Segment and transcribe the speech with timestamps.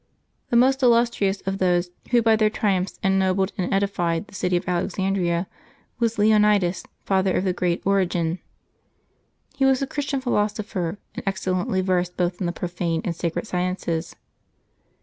[0.49, 4.57] The most illustrious of those who by their triumphs en nobled and edified the city
[4.57, 5.45] of Alexandria
[5.99, 8.39] was Leonides, father of the great Origen.
[9.55, 13.45] He was a Christian philos opher, and excellently versed both in the profane and sacred
[13.45, 14.15] sciences.